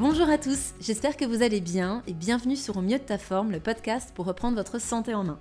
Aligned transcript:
Bonjour 0.00 0.30
à 0.30 0.38
tous, 0.38 0.72
j'espère 0.80 1.18
que 1.18 1.26
vous 1.26 1.42
allez 1.42 1.60
bien 1.60 2.02
et 2.06 2.14
bienvenue 2.14 2.56
sur 2.56 2.78
Au 2.78 2.80
mieux 2.80 2.96
de 2.96 3.04
ta 3.04 3.18
forme, 3.18 3.52
le 3.52 3.60
podcast 3.60 4.12
pour 4.14 4.24
reprendre 4.24 4.56
votre 4.56 4.80
santé 4.80 5.12
en 5.12 5.24
main. 5.24 5.38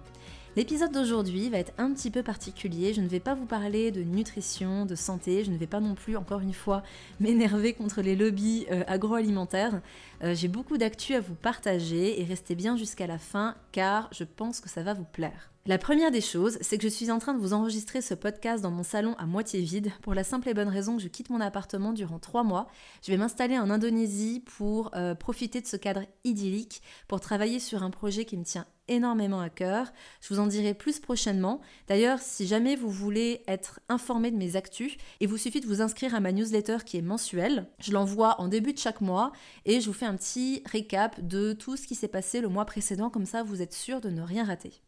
L'épisode 0.57 0.91
d'aujourd'hui 0.91 1.49
va 1.49 1.59
être 1.59 1.71
un 1.77 1.93
petit 1.93 2.11
peu 2.11 2.23
particulier, 2.23 2.93
je 2.93 2.99
ne 2.99 3.07
vais 3.07 3.21
pas 3.21 3.35
vous 3.35 3.45
parler 3.45 3.89
de 3.91 4.03
nutrition, 4.03 4.85
de 4.85 4.95
santé, 4.95 5.45
je 5.45 5.51
ne 5.51 5.55
vais 5.55 5.65
pas 5.65 5.79
non 5.79 5.95
plus 5.95 6.17
encore 6.17 6.41
une 6.41 6.51
fois 6.51 6.83
m'énerver 7.21 7.71
contre 7.71 8.01
les 8.01 8.17
lobbies 8.17 8.65
euh, 8.69 8.83
agroalimentaires. 8.87 9.79
Euh, 10.25 10.35
j'ai 10.35 10.49
beaucoup 10.49 10.77
d'actu 10.77 11.15
à 11.15 11.21
vous 11.21 11.35
partager 11.35 12.19
et 12.19 12.25
restez 12.25 12.55
bien 12.55 12.75
jusqu'à 12.75 13.07
la 13.07 13.17
fin 13.17 13.55
car 13.71 14.09
je 14.11 14.25
pense 14.25 14.59
que 14.59 14.67
ça 14.67 14.83
va 14.83 14.93
vous 14.93 15.05
plaire. 15.05 15.51
La 15.65 15.77
première 15.77 16.09
des 16.09 16.21
choses, 16.21 16.57
c'est 16.61 16.77
que 16.77 16.83
je 16.83 16.87
suis 16.87 17.11
en 17.11 17.19
train 17.19 17.33
de 17.33 17.39
vous 17.39 17.53
enregistrer 17.53 18.01
ce 18.01 18.13
podcast 18.13 18.63
dans 18.63 18.71
mon 18.71 18.81
salon 18.81 19.13
à 19.19 19.25
moitié 19.25 19.61
vide, 19.61 19.91
pour 20.01 20.13
la 20.13 20.23
simple 20.23 20.49
et 20.49 20.53
bonne 20.53 20.69
raison 20.69 20.95
que 20.95 21.03
je 21.03 21.09
quitte 21.09 21.29
mon 21.29 21.41
appartement 21.41 21.91
durant 21.91 22.17
trois 22.17 22.43
mois. 22.43 22.67
Je 23.03 23.11
vais 23.11 23.17
m'installer 23.17 23.59
en 23.59 23.69
Indonésie 23.69 24.41
pour 24.57 24.89
euh, 24.95 25.15
profiter 25.15 25.59
de 25.59 25.67
ce 25.67 25.75
cadre 25.75 26.05
idyllique, 26.23 26.81
pour 27.07 27.19
travailler 27.19 27.59
sur 27.59 27.83
un 27.83 27.91
projet 27.91 28.23
qui 28.23 28.37
me 28.37 28.45
tient 28.45 28.65
énormément 28.87 29.41
à 29.41 29.49
cœur. 29.49 29.91
Je 30.21 30.33
vous 30.33 30.39
en 30.39 30.47
dirai 30.47 30.73
plus 30.73 30.99
prochainement. 30.99 31.61
D'ailleurs, 31.87 32.19
si 32.19 32.47
jamais 32.47 32.75
vous 32.75 32.89
voulez 32.89 33.43
être 33.47 33.81
informé 33.89 34.31
de 34.31 34.37
mes 34.37 34.55
actus, 34.55 34.95
il 35.19 35.27
vous 35.27 35.37
suffit 35.37 35.61
de 35.61 35.67
vous 35.67 35.81
inscrire 35.81 36.15
à 36.15 36.21
ma 36.21 36.31
newsletter 36.31 36.77
qui 36.85 36.97
est 36.97 37.03
mensuelle. 37.03 37.67
Je 37.79 37.91
l'envoie 37.91 38.41
en 38.41 38.47
début 38.47 38.73
de 38.73 38.79
chaque 38.79 39.01
mois 39.01 39.33
et 39.65 39.81
je 39.81 39.87
vous 39.87 39.93
fais 39.93 40.07
un 40.07 40.15
petit 40.15 40.63
récap 40.65 41.19
de 41.21 41.53
tout 41.53 41.75
ce 41.75 41.85
qui 41.85 41.95
s'est 41.95 42.07
passé 42.07 42.41
le 42.41 42.47
mois 42.47 42.65
précédent, 42.65 43.09
comme 43.09 43.25
ça 43.25 43.43
vous 43.43 43.61
êtes 43.61 43.73
sûr 43.73 44.01
de 44.01 44.09
ne 44.09 44.21
rien 44.21 44.45
rater. 44.45 44.81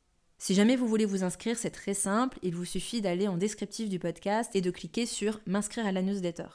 Si 0.43 0.55
jamais 0.55 0.75
vous 0.75 0.87
voulez 0.87 1.05
vous 1.05 1.23
inscrire, 1.23 1.55
c'est 1.55 1.69
très 1.69 1.93
simple, 1.93 2.39
il 2.41 2.55
vous 2.55 2.65
suffit 2.65 2.99
d'aller 2.99 3.27
en 3.27 3.37
descriptif 3.37 3.89
du 3.89 3.99
podcast 3.99 4.55
et 4.55 4.61
de 4.61 4.71
cliquer 4.71 5.05
sur 5.05 5.39
m'inscrire 5.45 5.85
à 5.85 5.91
la 5.91 6.01
newsletter. 6.01 6.47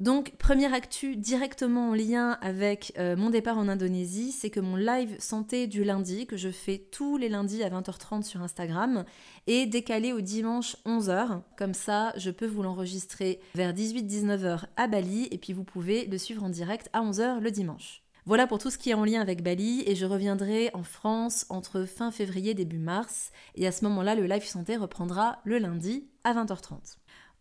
Donc, 0.00 0.34
première 0.36 0.74
actu 0.74 1.14
directement 1.14 1.90
en 1.90 1.94
lien 1.94 2.38
avec 2.40 2.92
euh, 2.98 3.14
mon 3.14 3.30
départ 3.30 3.56
en 3.56 3.68
Indonésie, 3.68 4.32
c'est 4.32 4.50
que 4.50 4.58
mon 4.58 4.74
live 4.74 5.14
santé 5.20 5.68
du 5.68 5.84
lundi, 5.84 6.26
que 6.26 6.36
je 6.36 6.48
fais 6.48 6.78
tous 6.90 7.18
les 7.18 7.28
lundis 7.28 7.62
à 7.62 7.70
20h30 7.70 8.24
sur 8.24 8.42
Instagram, 8.42 9.04
est 9.46 9.66
décalé 9.66 10.12
au 10.12 10.20
dimanche 10.20 10.76
11h. 10.84 11.42
Comme 11.56 11.74
ça, 11.74 12.12
je 12.16 12.32
peux 12.32 12.48
vous 12.48 12.64
l'enregistrer 12.64 13.38
vers 13.54 13.72
18-19h 13.72 14.64
à 14.76 14.88
Bali 14.88 15.28
et 15.30 15.38
puis 15.38 15.52
vous 15.52 15.62
pouvez 15.62 16.04
le 16.06 16.18
suivre 16.18 16.42
en 16.42 16.48
direct 16.48 16.90
à 16.92 17.02
11h 17.02 17.38
le 17.38 17.52
dimanche. 17.52 18.02
Voilà 18.26 18.46
pour 18.46 18.58
tout 18.58 18.70
ce 18.70 18.78
qui 18.78 18.90
est 18.90 18.94
en 18.94 19.04
lien 19.04 19.20
avec 19.20 19.42
Bali 19.42 19.82
et 19.86 19.94
je 19.94 20.06
reviendrai 20.06 20.70
en 20.74 20.82
France 20.82 21.46
entre 21.48 21.84
fin 21.84 22.10
février 22.10 22.54
début 22.54 22.78
mars 22.78 23.32
et 23.54 23.66
à 23.66 23.72
ce 23.72 23.84
moment-là 23.84 24.14
le 24.14 24.26
live 24.26 24.44
santé 24.44 24.76
reprendra 24.76 25.38
le 25.44 25.58
lundi 25.58 26.08
à 26.24 26.34
20h30. 26.34 26.98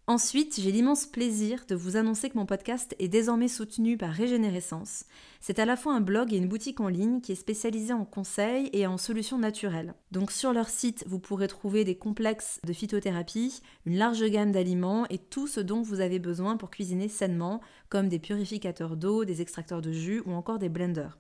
Ensuite, 0.09 0.59
j'ai 0.59 0.71
l'immense 0.71 1.05
plaisir 1.05 1.65
de 1.67 1.75
vous 1.75 1.95
annoncer 1.95 2.31
que 2.31 2.37
mon 2.39 2.47
podcast 2.47 2.95
est 2.97 3.07
désormais 3.07 3.47
soutenu 3.47 3.95
par 3.95 4.09
Régénérescence. 4.09 5.05
C'est 5.39 5.59
à 5.59 5.65
la 5.65 5.75
fois 5.75 5.93
un 5.93 6.01
blog 6.01 6.33
et 6.33 6.37
une 6.37 6.47
boutique 6.47 6.79
en 6.79 6.87
ligne 6.87 7.21
qui 7.21 7.33
est 7.33 7.35
spécialisée 7.35 7.93
en 7.93 8.05
conseils 8.05 8.71
et 8.73 8.87
en 8.87 8.97
solutions 8.97 9.37
naturelles. 9.37 9.93
Donc 10.09 10.31
sur 10.31 10.51
leur 10.51 10.67
site, 10.67 11.03
vous 11.05 11.19
pourrez 11.19 11.47
trouver 11.47 11.83
des 11.83 11.95
complexes 11.95 12.59
de 12.65 12.73
phytothérapie, 12.73 13.61
une 13.85 13.97
large 13.99 14.25
gamme 14.25 14.51
d'aliments 14.51 15.05
et 15.11 15.19
tout 15.19 15.45
ce 15.45 15.59
dont 15.59 15.83
vous 15.83 15.99
avez 15.99 16.17
besoin 16.17 16.57
pour 16.57 16.71
cuisiner 16.71 17.07
sainement, 17.07 17.61
comme 17.89 18.07
des 18.07 18.19
purificateurs 18.19 18.95
d'eau, 18.95 19.25
des 19.25 19.41
extracteurs 19.41 19.81
de 19.81 19.91
jus 19.91 20.21
ou 20.25 20.31
encore 20.31 20.59
des 20.59 20.69
blenders. 20.69 21.17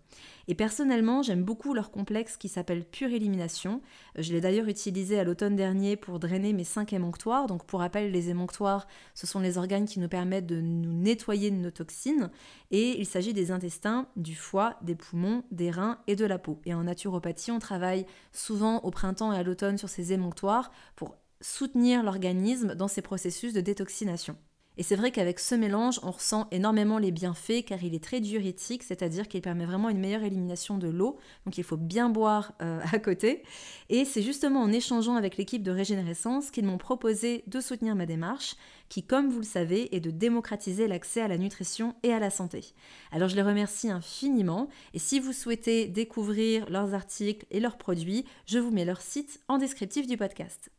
Et 0.47 0.55
personnellement, 0.55 1.21
j'aime 1.21 1.43
beaucoup 1.43 1.73
leur 1.73 1.91
complexe 1.91 2.37
qui 2.37 2.47
s'appelle 2.47 2.85
Pure 2.85 3.11
Élimination. 3.11 3.81
Je 4.17 4.31
l'ai 4.33 4.41
d'ailleurs 4.41 4.67
utilisé 4.67 5.19
à 5.19 5.23
l'automne 5.23 5.55
dernier 5.55 5.95
pour 5.95 6.19
drainer 6.19 6.53
mes 6.53 6.63
5 6.63 6.93
émonctoires. 6.93 7.47
Donc 7.47 7.65
pour 7.65 7.79
rappel, 7.79 8.11
les 8.11 8.29
émonctoires, 8.29 8.87
ce 9.13 9.27
sont 9.27 9.39
les 9.39 9.57
organes 9.57 9.85
qui 9.85 9.99
nous 9.99 10.07
permettent 10.07 10.47
de 10.47 10.61
nous 10.61 10.93
nettoyer 10.93 11.51
de 11.51 11.55
nos 11.55 11.71
toxines. 11.71 12.29
Et 12.71 12.99
il 12.99 13.05
s'agit 13.05 13.33
des 13.33 13.51
intestins, 13.51 14.07
du 14.15 14.35
foie, 14.35 14.77
des 14.81 14.95
poumons, 14.95 15.43
des 15.51 15.71
reins 15.71 15.99
et 16.07 16.15
de 16.15 16.25
la 16.25 16.39
peau. 16.39 16.59
Et 16.65 16.73
en 16.73 16.83
naturopathie, 16.83 17.51
on 17.51 17.59
travaille 17.59 18.05
souvent 18.31 18.79
au 18.79 18.91
printemps 18.91 19.33
et 19.33 19.37
à 19.37 19.43
l'automne 19.43 19.77
sur 19.77 19.89
ces 19.89 20.13
émonctoires 20.13 20.71
pour 20.95 21.15
soutenir 21.41 22.03
l'organisme 22.03 22.75
dans 22.75 22.87
ses 22.87 23.01
processus 23.01 23.53
de 23.53 23.61
détoxination. 23.61 24.35
Et 24.79 24.83
c'est 24.83 24.95
vrai 24.95 25.11
qu'avec 25.11 25.41
ce 25.41 25.55
mélange, 25.55 25.99
on 26.03 26.11
ressent 26.11 26.47
énormément 26.51 26.99
les 26.99 27.11
bienfaits 27.11 27.65
car 27.65 27.83
il 27.83 27.93
est 27.93 28.01
très 28.01 28.21
diurétique, 28.21 28.81
c'est-à-dire 28.81 29.27
qu'il 29.27 29.41
permet 29.41 29.65
vraiment 29.65 29.89
une 29.89 29.99
meilleure 29.99 30.23
élimination 30.23 30.77
de 30.77 30.87
l'eau. 30.87 31.17
Donc 31.45 31.57
il 31.57 31.65
faut 31.65 31.75
bien 31.75 32.07
boire 32.07 32.53
euh, 32.61 32.79
à 32.93 32.97
côté. 32.97 33.43
Et 33.89 34.05
c'est 34.05 34.21
justement 34.21 34.61
en 34.61 34.71
échangeant 34.71 35.15
avec 35.15 35.35
l'équipe 35.35 35.63
de 35.63 35.71
Régénérescence 35.71 36.49
qu'ils 36.49 36.63
m'ont 36.63 36.77
proposé 36.77 37.43
de 37.47 37.59
soutenir 37.59 37.93
ma 37.93 38.05
démarche, 38.05 38.55
qui, 38.87 39.03
comme 39.03 39.27
vous 39.27 39.39
le 39.39 39.45
savez, 39.45 39.93
est 39.93 39.99
de 39.99 40.11
démocratiser 40.11 40.87
l'accès 40.87 41.19
à 41.19 41.27
la 41.27 41.37
nutrition 41.37 41.93
et 42.03 42.13
à 42.13 42.19
la 42.19 42.29
santé. 42.29 42.63
Alors 43.11 43.27
je 43.27 43.35
les 43.35 43.41
remercie 43.41 43.91
infiniment. 43.91 44.69
Et 44.93 44.99
si 44.99 45.19
vous 45.19 45.33
souhaitez 45.33 45.89
découvrir 45.89 46.69
leurs 46.69 46.93
articles 46.93 47.45
et 47.51 47.59
leurs 47.59 47.77
produits, 47.77 48.23
je 48.45 48.59
vous 48.59 48.71
mets 48.71 48.85
leur 48.85 49.01
site 49.01 49.41
en 49.49 49.57
descriptif 49.57 50.07
du 50.07 50.15
podcast. 50.15 50.71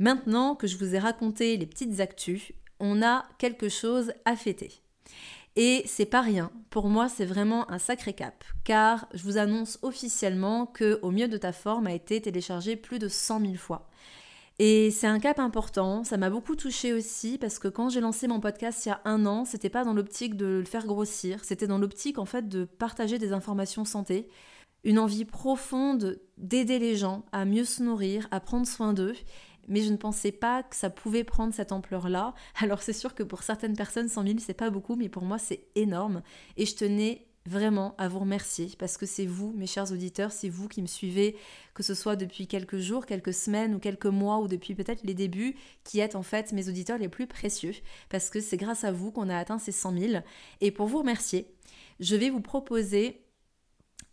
Maintenant 0.00 0.56
que 0.56 0.66
je 0.66 0.76
vous 0.76 0.96
ai 0.96 0.98
raconté 0.98 1.56
les 1.56 1.66
petites 1.66 2.00
actus, 2.00 2.52
on 2.80 3.02
a 3.02 3.24
quelque 3.38 3.68
chose 3.68 4.12
à 4.24 4.36
fêter. 4.36 4.82
Et 5.56 5.82
c'est 5.86 6.06
pas 6.06 6.20
rien. 6.20 6.50
Pour 6.70 6.88
moi, 6.88 7.08
c'est 7.08 7.24
vraiment 7.24 7.70
un 7.70 7.78
sacré 7.78 8.12
cap. 8.12 8.44
Car 8.64 9.06
je 9.14 9.22
vous 9.22 9.38
annonce 9.38 9.78
officiellement 9.82 10.66
que 10.66 10.98
Au 11.02 11.10
mieux 11.10 11.28
de 11.28 11.36
ta 11.36 11.52
forme 11.52 11.86
a 11.86 11.92
été 11.92 12.20
téléchargé 12.20 12.76
plus 12.76 12.98
de 12.98 13.08
100 13.08 13.40
000 13.40 13.54
fois. 13.54 13.88
Et 14.58 14.90
c'est 14.90 15.06
un 15.06 15.18
cap 15.18 15.38
important. 15.38 16.04
Ça 16.04 16.16
m'a 16.16 16.30
beaucoup 16.30 16.54
touché 16.54 16.92
aussi 16.92 17.38
parce 17.38 17.58
que 17.58 17.68
quand 17.68 17.88
j'ai 17.88 18.00
lancé 18.00 18.28
mon 18.28 18.40
podcast 18.40 18.86
il 18.86 18.90
y 18.90 18.92
a 18.92 19.00
un 19.04 19.26
an, 19.26 19.44
c'était 19.44 19.68
pas 19.68 19.84
dans 19.84 19.94
l'optique 19.94 20.36
de 20.36 20.46
le 20.46 20.64
faire 20.64 20.86
grossir. 20.86 21.44
C'était 21.44 21.66
dans 21.66 21.78
l'optique 21.78 22.18
en 22.18 22.24
fait 22.24 22.48
de 22.48 22.64
partager 22.64 23.18
des 23.18 23.32
informations 23.32 23.84
santé. 23.84 24.28
Une 24.84 24.98
envie 24.98 25.24
profonde 25.24 26.20
d'aider 26.36 26.78
les 26.78 26.96
gens 26.96 27.24
à 27.32 27.44
mieux 27.44 27.64
se 27.64 27.82
nourrir, 27.82 28.28
à 28.30 28.40
prendre 28.40 28.66
soin 28.66 28.92
d'eux 28.92 29.14
mais 29.68 29.82
je 29.82 29.90
ne 29.90 29.96
pensais 29.96 30.32
pas 30.32 30.62
que 30.62 30.76
ça 30.76 30.90
pouvait 30.90 31.24
prendre 31.24 31.54
cette 31.54 31.72
ampleur-là. 31.72 32.34
Alors 32.60 32.82
c'est 32.82 32.92
sûr 32.92 33.14
que 33.14 33.22
pour 33.22 33.42
certaines 33.42 33.76
personnes, 33.76 34.08
100 34.08 34.22
000, 34.22 34.34
c'est 34.38 34.54
pas 34.54 34.70
beaucoup, 34.70 34.96
mais 34.96 35.08
pour 35.08 35.24
moi, 35.24 35.38
c'est 35.38 35.66
énorme. 35.74 36.22
Et 36.56 36.66
je 36.66 36.74
tenais 36.74 37.26
vraiment 37.46 37.94
à 37.98 38.08
vous 38.08 38.20
remercier 38.20 38.70
parce 38.78 38.96
que 38.96 39.04
c'est 39.04 39.26
vous, 39.26 39.52
mes 39.54 39.66
chers 39.66 39.92
auditeurs, 39.92 40.32
c'est 40.32 40.48
vous 40.48 40.66
qui 40.66 40.80
me 40.80 40.86
suivez, 40.86 41.36
que 41.74 41.82
ce 41.82 41.94
soit 41.94 42.16
depuis 42.16 42.46
quelques 42.46 42.78
jours, 42.78 43.04
quelques 43.04 43.34
semaines 43.34 43.74
ou 43.74 43.78
quelques 43.78 44.06
mois 44.06 44.38
ou 44.38 44.48
depuis 44.48 44.74
peut-être 44.74 45.02
les 45.04 45.12
débuts, 45.12 45.54
qui 45.82 46.00
êtes 46.00 46.16
en 46.16 46.22
fait 46.22 46.52
mes 46.52 46.68
auditeurs 46.68 46.96
les 46.96 47.10
plus 47.10 47.26
précieux 47.26 47.74
parce 48.08 48.30
que 48.30 48.40
c'est 48.40 48.56
grâce 48.56 48.84
à 48.84 48.92
vous 48.92 49.12
qu'on 49.12 49.28
a 49.28 49.36
atteint 49.36 49.58
ces 49.58 49.72
100 49.72 49.98
000. 49.98 50.22
Et 50.62 50.70
pour 50.70 50.86
vous 50.86 50.98
remercier, 50.98 51.46
je 52.00 52.16
vais 52.16 52.30
vous 52.30 52.40
proposer 52.40 53.23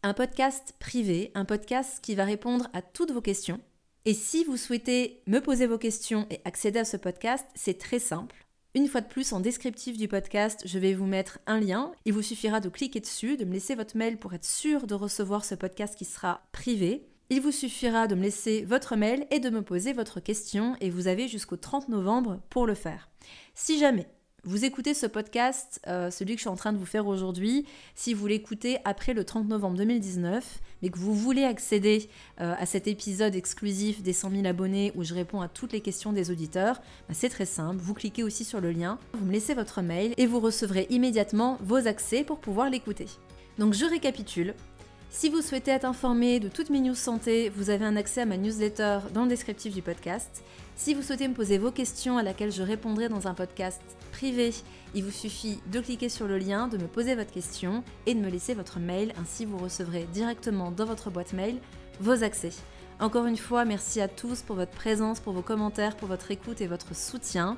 un 0.04 0.14
podcast 0.14 0.74
privé, 0.80 1.32
un 1.36 1.46
podcast 1.46 2.00
qui 2.02 2.16
va 2.16 2.26
répondre 2.26 2.68
à 2.74 2.82
toutes 2.82 3.12
vos 3.12 3.22
questions 3.22 3.60
et 4.04 4.16
si 4.16 4.44
vous 4.44 4.58
souhaitez 4.58 5.22
me 5.28 5.40
poser 5.40 5.68
vos 5.68 5.78
questions 5.78 6.26
et 6.32 6.42
accéder 6.44 6.80
à 6.80 6.86
ce 6.86 6.98
podcast, 6.98 7.46
c'est 7.54 7.78
très 7.78 8.00
simple. 8.00 8.48
Une 8.74 8.88
fois 8.88 9.02
de 9.02 9.08
plus, 9.08 9.32
en 9.32 9.40
descriptif 9.40 9.96
du 9.96 10.08
podcast, 10.08 10.64
je 10.66 10.80
vais 10.80 10.96
vous 10.96 11.06
mettre 11.06 11.38
un 11.46 11.60
lien. 11.60 11.92
Il 12.06 12.14
vous 12.14 12.24
suffira 12.24 12.60
de 12.60 12.70
cliquer 12.70 13.00
dessus, 13.00 13.38
de 13.38 13.46
me 13.46 13.54
laisser 13.54 13.76
votre 13.76 13.96
mail 13.96 14.18
pour 14.18 14.34
être 14.34 14.46
sûr 14.46 14.88
de 14.88 14.96
recevoir 14.96 15.46
ce 15.46 15.54
podcast 15.54 15.96
qui 15.96 16.06
sera 16.06 16.42
privé. 16.52 17.06
Il 17.30 17.42
vous 17.42 17.52
suffira 17.52 18.08
de 18.08 18.16
me 18.16 18.24
laisser 18.24 18.64
votre 18.64 18.96
mail 18.96 19.28
et 19.30 19.40
de 19.40 19.52
me 19.52 19.62
poser 19.62 19.94
votre 19.94 20.20
question 20.20 20.76
et 20.82 20.90
vous 20.90 21.08
avez 21.08 21.28
jusqu'au 21.28 21.58
30 21.58 21.90
novembre 21.90 22.42
pour 22.50 22.66
le 22.66 22.74
faire. 22.74 23.10
Si 23.54 23.78
jamais 23.78 24.08
vous 24.44 24.66
écoutez 24.66 24.96
ce 24.96 25.06
podcast, 25.06 25.80
euh, 25.86 26.10
celui 26.10 26.34
que 26.34 26.40
je 26.40 26.44
suis 26.44 26.50
en 26.50 26.56
train 26.56 26.74
de 26.74 26.78
vous 26.80 26.86
faire 26.88 27.06
aujourd'hui, 27.06 27.68
si 27.94 28.16
vous 28.16 28.26
l'écoutez 28.26 28.80
après 28.86 29.14
le 29.14 29.24
30 29.24 29.48
novembre 29.48 29.78
2019, 29.78 30.60
mais 30.82 30.90
que 30.90 30.98
vous 30.98 31.14
voulez 31.14 31.44
accéder 31.44 32.10
euh, 32.40 32.56
à 32.58 32.66
cet 32.66 32.88
épisode 32.88 33.36
exclusif 33.36 34.02
des 34.02 34.14
100 34.14 34.32
000 34.32 34.46
abonnés 34.48 34.94
où 34.96 35.04
je 35.04 35.14
réponds 35.14 35.42
à 35.42 35.48
toutes 35.48 35.74
les 35.74 35.82
questions 35.82 36.12
des 36.12 36.32
auditeurs, 36.32 36.82
bah, 37.08 37.14
c'est 37.14 37.30
très 37.30 37.46
simple. 37.46 37.78
Vous 37.80 37.94
cliquez 37.94 38.24
aussi 38.24 38.44
sur 38.44 38.62
le 38.62 38.72
lien, 38.72 38.98
vous 39.14 39.26
me 39.26 39.32
laissez 39.32 39.54
votre 39.54 39.84
mail 39.84 40.16
et 40.18 40.26
vous 40.26 40.40
recevrez 40.40 40.88
immédiatement 40.90 41.60
vos 41.62 41.88
accès 41.88 42.24
pour 42.24 42.40
pouvoir 42.40 42.72
l'écouter. 42.72 43.06
Donc 43.60 43.76
je 43.76 43.86
récapitule. 43.86 44.56
Si 45.14 45.28
vous 45.28 45.42
souhaitez 45.42 45.72
être 45.72 45.84
informé 45.84 46.40
de 46.40 46.48
toutes 46.48 46.70
mes 46.70 46.80
news 46.80 46.96
santé, 46.96 47.50
vous 47.50 47.70
avez 47.70 47.84
un 47.84 47.98
accès 47.98 48.22
à 48.22 48.26
ma 48.26 48.38
newsletter 48.38 49.00
dans 49.14 49.24
le 49.24 49.28
descriptif 49.28 49.74
du 49.74 49.82
podcast. 49.82 50.42
Si 50.78 50.94
vous 50.94 51.02
souhaitez 51.02 51.28
me 51.28 51.34
poser 51.34 51.58
vos 51.58 51.70
questions 51.70 52.18
à 52.18 52.24
laquelle 52.24 52.52
je 52.52 52.64
répondrai 52.64 53.10
dans 53.10 53.28
un 53.28 53.34
podcast 53.34 53.82
privé, 54.14 54.54
il 54.96 55.04
vous 55.04 55.12
suffit 55.12 55.60
de 55.70 55.82
cliquer 55.82 56.08
sur 56.08 56.28
le 56.28 56.38
lien, 56.38 56.70
de 56.70 56.78
me 56.78 56.88
poser 56.88 57.16
votre 57.16 57.30
question 57.30 57.84
et 58.06 58.16
de 58.16 58.22
me 58.22 58.30
laisser 58.30 58.54
votre 58.54 58.80
mail. 58.80 59.14
Ainsi, 59.22 59.44
vous 59.44 59.58
recevrez 59.58 60.08
directement 60.14 60.72
dans 60.72 60.86
votre 60.86 61.12
boîte 61.12 61.34
mail 61.34 61.58
vos 62.00 62.24
accès. 62.24 62.52
Encore 63.02 63.26
une 63.26 63.38
fois, 63.38 63.66
merci 63.66 64.00
à 64.00 64.08
tous 64.08 64.42
pour 64.44 64.56
votre 64.56 64.72
présence, 64.72 65.20
pour 65.20 65.34
vos 65.34 65.42
commentaires, 65.42 65.98
pour 65.98 66.08
votre 66.08 66.32
écoute 66.32 66.62
et 66.62 66.68
votre 66.68 66.96
soutien. 66.96 67.58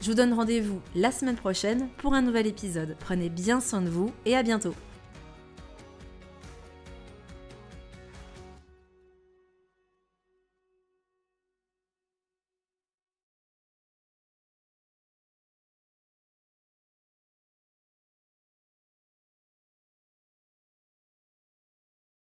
Je 0.00 0.08
vous 0.08 0.16
donne 0.16 0.32
rendez-vous 0.32 0.80
la 0.94 1.12
semaine 1.12 1.36
prochaine 1.36 1.88
pour 1.98 2.14
un 2.14 2.22
nouvel 2.22 2.46
épisode. 2.46 2.96
Prenez 3.00 3.28
bien 3.28 3.60
soin 3.60 3.82
de 3.82 3.90
vous 3.90 4.12
et 4.24 4.34
à 4.34 4.42
bientôt. 4.42 4.74